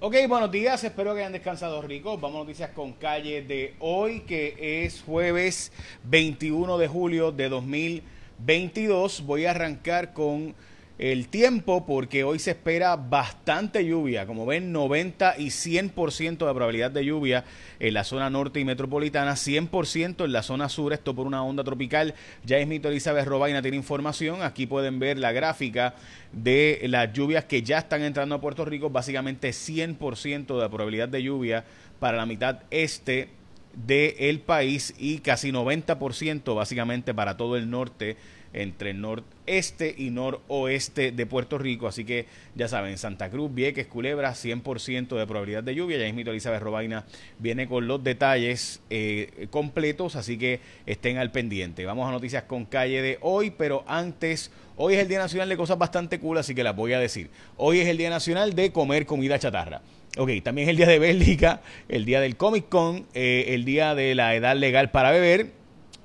[0.00, 2.20] Ok, buenos días, espero que hayan descansado ricos.
[2.20, 5.72] Vamos a noticias con calle de hoy, que es jueves
[6.04, 9.26] 21 de julio de 2022.
[9.26, 10.54] Voy a arrancar con
[10.98, 14.26] el tiempo porque hoy se espera bastante lluvia.
[14.26, 17.44] Como ven, 90 y 100% de probabilidad de lluvia
[17.78, 21.62] en la zona norte y metropolitana, 100% en la zona sur, esto por una onda
[21.62, 22.14] tropical.
[22.44, 24.42] Ya es mito Elizabeth Robaina tiene información.
[24.42, 25.94] Aquí pueden ver la gráfica
[26.32, 31.22] de las lluvias que ya están entrando a Puerto Rico, básicamente 100% de probabilidad de
[31.22, 31.64] lluvia
[32.00, 33.28] para la mitad este
[33.74, 38.16] del país y casi 90% básicamente para todo el norte
[38.52, 41.86] entre el noreste y noroeste de Puerto Rico.
[41.86, 45.98] Así que ya saben, Santa Cruz, Vieques, Culebra, 100% de probabilidad de lluvia.
[45.98, 47.04] Ya mismo Elizabeth Robaina
[47.38, 51.84] viene con los detalles eh, completos, así que estén al pendiente.
[51.84, 55.56] Vamos a noticias con calle de hoy, pero antes, hoy es el Día Nacional de
[55.56, 57.30] cosas bastante cool, así que las voy a decir.
[57.56, 59.82] Hoy es el Día Nacional de comer comida chatarra.
[60.16, 63.94] Ok, también es el día de Bélgica, el día del Comic Con, eh, el día
[63.94, 65.52] de la edad legal para beber.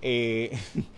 [0.02, 0.52] Eh,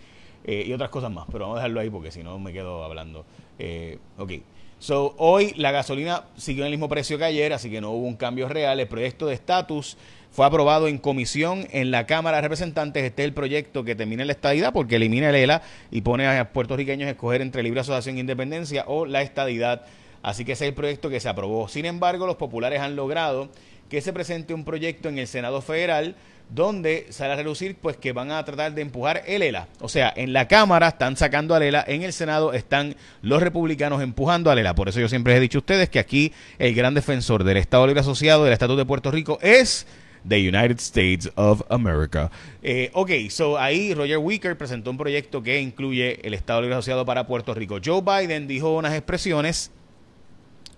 [0.48, 2.84] Eh, y otras cosas más, pero vamos a dejarlo ahí porque si no me quedo
[2.84, 3.26] hablando.
[3.58, 4.32] Eh, ok.
[4.78, 8.06] So, hoy la gasolina siguió en el mismo precio que ayer, así que no hubo
[8.06, 8.78] un cambio real.
[8.78, 9.96] El proyecto de estatus
[10.30, 13.02] fue aprobado en comisión en la Cámara de Representantes.
[13.02, 16.52] Este es el proyecto que termina la estadidad porque elimina el ELA y pone a
[16.52, 19.84] puertorriqueños a escoger entre libre asociación e independencia o la estadidad.
[20.22, 21.66] Así que ese es el proyecto que se aprobó.
[21.66, 23.48] Sin embargo, los populares han logrado
[23.88, 26.16] que se presente un proyecto en el Senado Federal
[26.48, 29.68] donde sale a relucir pues que van a tratar de empujar el ELA.
[29.80, 34.02] O sea, en la Cámara están sacando al ELA, en el Senado están los republicanos
[34.02, 34.74] empujando al ELA.
[34.74, 37.56] Por eso yo siempre les he dicho a ustedes que aquí el gran defensor del
[37.56, 39.86] Estado Libre Asociado, del Estatuto de Puerto Rico, es
[40.26, 42.30] the United States of America.
[42.62, 47.04] Eh, ok, so ahí Roger Wicker presentó un proyecto que incluye el Estado Libre Asociado
[47.04, 47.78] para Puerto Rico.
[47.84, 49.70] Joe Biden dijo unas expresiones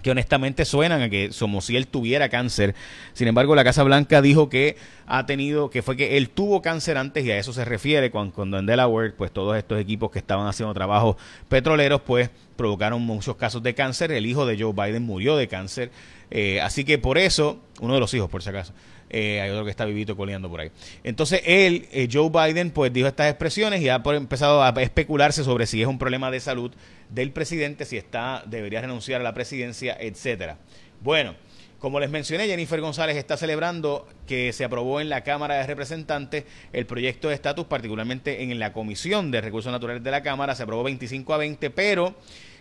[0.02, 2.74] que honestamente suenan a que como si él tuviera cáncer.
[3.12, 6.96] Sin embargo, la Casa Blanca dijo que ha tenido, que fue que él tuvo cáncer
[6.96, 10.18] antes y a eso se refiere cuando, cuando en Delaware, pues todos estos equipos que
[10.18, 11.16] estaban haciendo trabajos
[11.48, 14.12] petroleros, pues provocaron muchos casos de cáncer.
[14.12, 15.90] El hijo de Joe Biden murió de cáncer.
[16.30, 18.72] Eh, así que por eso, uno de los hijos por si acaso,
[19.10, 20.70] eh, hay otro que está vivito coleando por ahí.
[21.04, 25.66] Entonces él, eh, Joe Biden, pues dijo estas expresiones y ha empezado a especularse sobre
[25.66, 26.72] si es un problema de salud
[27.08, 30.58] del presidente, si está, debería renunciar a la presidencia, etcétera.
[31.00, 31.34] Bueno,
[31.78, 36.44] como les mencioné, Jennifer González está celebrando que se aprobó en la Cámara de Representantes
[36.72, 40.64] el proyecto de estatus, particularmente en la Comisión de Recursos Naturales de la Cámara, se
[40.64, 42.16] aprobó 25 a 20, pero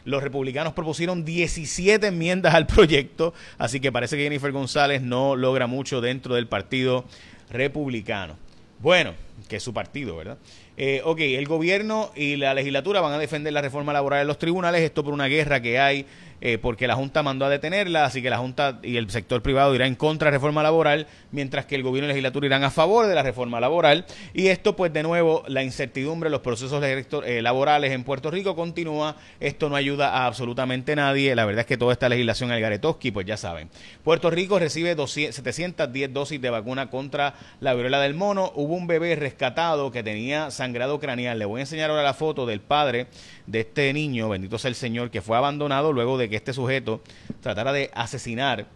[0.06, 5.66] los republicanos propusieron 17 enmiendas al proyecto, así que parece que Jennifer González no logra
[5.66, 7.04] mucho dentro del Partido
[7.50, 8.38] Republicano.
[8.80, 9.16] Bueno,
[9.50, 10.38] que es su partido, ¿verdad?
[10.78, 14.38] Eh, ok, el gobierno y la legislatura van a defender la reforma laboral en los
[14.38, 16.06] tribunales, esto por una guerra que hay
[16.42, 19.74] eh, porque la Junta mandó a detenerla, así que la Junta y el sector privado
[19.74, 22.64] irán en contra de la reforma laboral, mientras que el gobierno y la legislatura irán
[22.64, 24.06] a favor de la reforma laboral.
[24.34, 29.16] Y esto, pues de nuevo, la incertidumbre, los procesos eh, laborales en Puerto Rico continúa.
[29.40, 31.36] Esto no ayuda a absolutamente nadie.
[31.36, 33.70] La verdad es que toda esta legislación Algaretoski, pues ya saben.
[34.04, 38.52] Puerto Rico recibe 710 dosis de vacuna contra la viruela del mono.
[38.56, 41.40] Hubo un bebé rescatado que tenía sangrado craneal.
[41.40, 43.08] Le voy a enseñar ahora la foto del padre
[43.46, 47.02] de este niño, bendito sea el Señor, que fue abandonado luego de que este sujeto
[47.42, 48.68] tratara de asesinar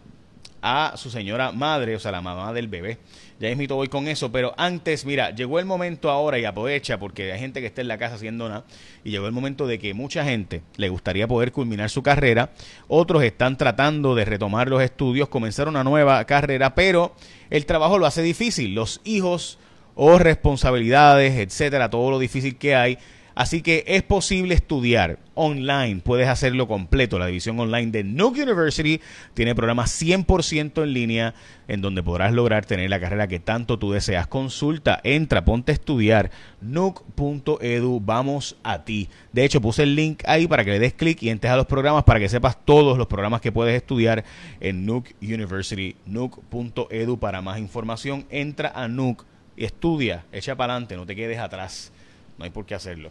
[0.62, 2.98] a su señora madre, o sea, la mamá del bebé.
[3.40, 7.32] Ya mismo voy con eso, pero antes, mira, llegó el momento ahora y aprovecha porque
[7.32, 8.64] hay gente que está en la casa haciendo nada
[9.02, 12.50] y llegó el momento de que mucha gente le gustaría poder culminar su carrera,
[12.86, 17.16] otros están tratando de retomar los estudios, comenzar una nueva carrera, pero
[17.50, 19.58] el trabajo lo hace difícil, los hijos
[19.96, 22.98] o responsabilidades, etcétera, todo lo difícil que hay
[23.34, 27.18] Así que es posible estudiar online, puedes hacerlo completo.
[27.18, 29.00] La división online de Nuke University
[29.34, 31.34] tiene programas 100% en línea
[31.68, 34.26] en donde podrás lograr tener la carrera que tanto tú deseas.
[34.26, 39.08] Consulta, entra, ponte a estudiar nuke.edu, vamos a ti.
[39.32, 41.66] De hecho, puse el link ahí para que le des clic y entres a los
[41.66, 44.24] programas para que sepas todos los programas que puedes estudiar
[44.60, 47.18] en Nuke University, nuke.edu.
[47.18, 49.24] Para más información, entra a Nuke
[49.56, 51.92] y estudia, echa para adelante, no te quedes atrás.
[52.38, 53.10] No hay por qué hacerlo.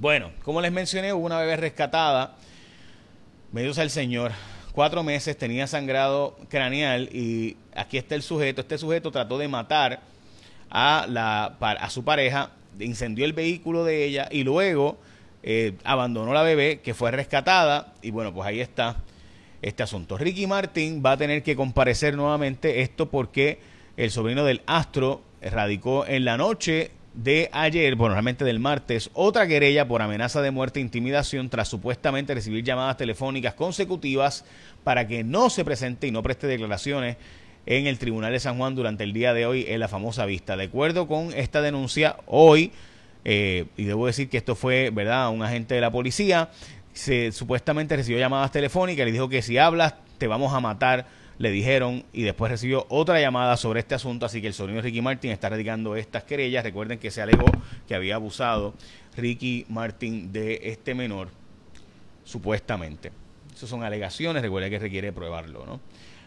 [0.00, 2.36] Bueno, como les mencioné, hubo una bebé rescatada.
[3.50, 4.30] Medios al Señor.
[4.72, 8.60] Cuatro meses, tenía sangrado craneal y aquí está el sujeto.
[8.60, 10.00] Este sujeto trató de matar
[10.70, 14.98] a, la, a su pareja, incendió el vehículo de ella y luego
[15.42, 17.92] eh, abandonó la bebé que fue rescatada.
[18.00, 18.98] Y bueno, pues ahí está
[19.62, 20.16] este asunto.
[20.16, 23.58] Ricky Martin va a tener que comparecer nuevamente esto porque
[23.96, 29.48] el sobrino del astro radicó en la noche de ayer, bueno, realmente del martes, otra
[29.48, 34.44] querella por amenaza de muerte e intimidación tras supuestamente recibir llamadas telefónicas consecutivas
[34.84, 37.16] para que no se presente y no preste declaraciones
[37.66, 40.56] en el Tribunal de San Juan durante el día de hoy en la famosa vista.
[40.56, 42.70] De acuerdo con esta denuncia, hoy,
[43.24, 46.50] eh, y debo decir que esto fue, ¿verdad?, un agente de la policía,
[46.92, 51.06] se supuestamente recibió llamadas telefónicas, le dijo que si hablas te vamos a matar,
[51.38, 55.00] le dijeron, y después recibió otra llamada sobre este asunto, así que el sobrino Ricky
[55.00, 56.64] Martin está radicando estas querellas.
[56.64, 57.46] Recuerden que se alegó
[57.86, 58.74] que había abusado
[59.16, 61.28] Ricky Martin de este menor,
[62.24, 63.12] supuestamente.
[63.54, 65.80] Esas son alegaciones, recuerden que requiere probarlo, ¿no?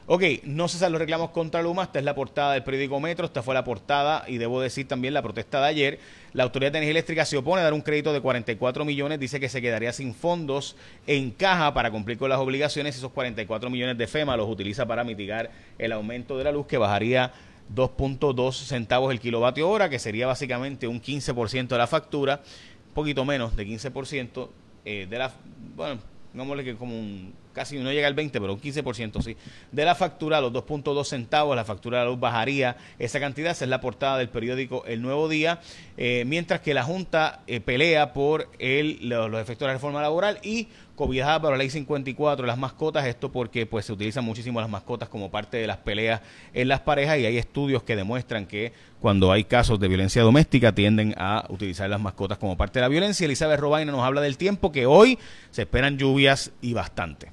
[0.07, 1.83] Ok, no cesan los reclamos contra Luma.
[1.83, 3.25] Esta es la portada del periódico Metro.
[3.25, 5.99] Esta fue la portada y debo decir también la protesta de ayer.
[6.33, 9.19] La Autoridad de Energía Eléctrica se opone a dar un crédito de 44 millones.
[9.19, 10.75] Dice que se quedaría sin fondos
[11.05, 12.97] en caja para cumplir con las obligaciones.
[12.97, 16.77] Esos 44 millones de FEMA los utiliza para mitigar el aumento de la luz que
[16.77, 17.31] bajaría
[17.73, 22.41] 2.2 centavos el kilovatio hora, que sería básicamente un 15% de la factura,
[22.87, 24.49] un poquito menos de 15%
[24.83, 25.31] eh, de la,
[25.75, 26.01] bueno,
[26.33, 29.35] digámosle que como un casi no llega al 20, pero un 15% sí,
[29.71, 32.77] de la factura, los 2.2 centavos, la factura de la luz bajaría.
[32.99, 35.59] Esa cantidad, esa es la portada del periódico El Nuevo Día,
[35.97, 40.39] eh, mientras que la Junta eh, pelea por el, los, efectos de la reforma laboral
[40.43, 40.67] y
[41.01, 45.09] cobijada por la ley 54, las mascotas, esto porque pues se utilizan muchísimo las mascotas
[45.09, 46.21] como parte de las peleas
[46.53, 50.75] en las parejas y hay estudios que demuestran que cuando hay casos de violencia doméstica
[50.75, 53.25] tienden a utilizar las mascotas como parte de la violencia.
[53.25, 55.17] Elizabeth Robaina nos habla del tiempo que hoy
[55.49, 57.31] se esperan lluvias y bastante.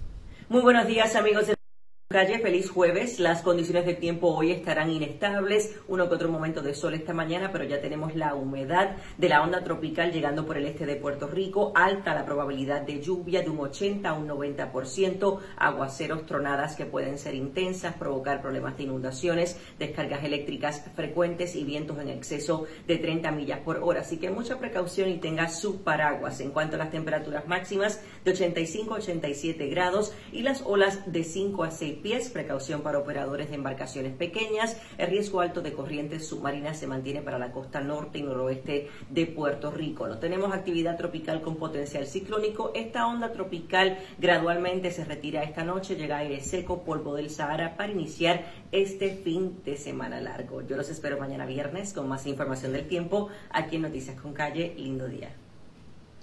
[0.49, 1.58] Muy buenos días amigos
[2.11, 3.21] Calle, feliz jueves.
[3.21, 7.53] Las condiciones del tiempo hoy estarán inestables, uno que otro momento de sol esta mañana,
[7.53, 11.27] pero ya tenemos la humedad de la onda tropical llegando por el este de Puerto
[11.27, 16.87] Rico, alta la probabilidad de lluvia de un 80 a un 90%, aguaceros, tronadas que
[16.87, 22.97] pueden ser intensas, provocar problemas de inundaciones, descargas eléctricas frecuentes y vientos en exceso de
[22.97, 24.01] 30 millas por hora.
[24.01, 26.41] Así que mucha precaución y tenga su paraguas.
[26.41, 31.23] En cuanto a las temperaturas máximas de 85 a 87 grados y las olas de
[31.23, 34.81] 5 a 6 pies, precaución para operadores de embarcaciones pequeñas.
[34.97, 39.27] El riesgo alto de corrientes submarinas se mantiene para la costa norte y noroeste de
[39.27, 40.09] Puerto Rico.
[40.09, 42.73] No tenemos actividad tropical con potencial ciclónico.
[42.75, 47.93] Esta onda tropical gradualmente se retira esta noche, llega aire seco, polvo del Sahara para
[47.93, 50.63] iniciar este fin de semana largo.
[50.63, 54.75] Yo los espero mañana viernes con más información del tiempo aquí en Noticias con Calle.
[54.77, 55.31] Lindo día.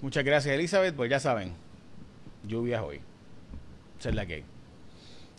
[0.00, 1.54] Muchas gracias Elizabeth, pues ya saben,
[2.44, 3.00] lluvias hoy.
[3.98, 4.44] Esa es la que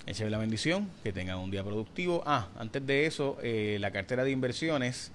[0.07, 2.23] Écheme la bendición, que tengan un día productivo.
[2.25, 5.11] Ah, antes de eso, eh, la cartera de inversiones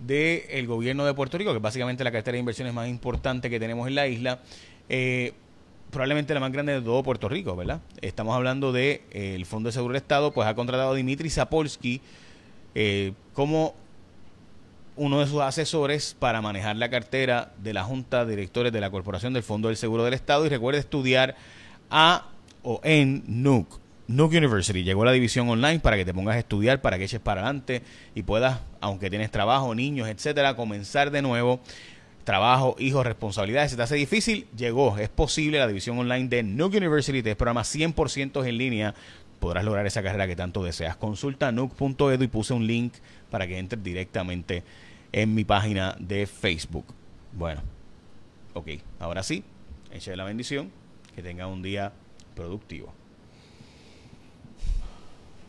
[0.00, 3.58] del gobierno de Puerto Rico, que es básicamente la cartera de inversiones más importante que
[3.58, 4.40] tenemos en la isla,
[4.90, 5.32] eh,
[5.90, 7.80] probablemente la más grande de todo Puerto Rico, ¿verdad?
[8.02, 11.30] Estamos hablando del de, eh, Fondo de Seguro del Estado, pues ha contratado a Dimitri
[11.30, 12.02] Zapolsky
[13.32, 13.74] como
[14.94, 18.90] uno de sus asesores para manejar la cartera de la Junta de Directores de la
[18.90, 21.34] Corporación del Fondo del Seguro del Estado y recuerde estudiar
[21.90, 22.28] a
[22.62, 26.80] o en NUC Nuke University llegó la división online para que te pongas a estudiar,
[26.80, 27.82] para que eches para adelante
[28.14, 31.60] y puedas, aunque tienes trabajo, niños, etcétera, comenzar de nuevo.
[32.24, 36.78] Trabajo, hijos, responsabilidades, se te hace difícil, llegó, es posible la división online de Nuke
[36.78, 38.94] University, te programa 100% en línea,
[39.40, 40.96] podrás lograr esa carrera que tanto deseas.
[40.96, 42.94] Consulta nuke.edu y puse un link
[43.30, 44.62] para que entres directamente
[45.12, 46.86] en mi página de Facebook.
[47.34, 47.60] Bueno,
[48.54, 48.68] ok,
[49.00, 49.44] ahora sí,
[49.92, 50.70] eche la bendición,
[51.14, 51.92] que tenga un día
[52.34, 52.97] productivo.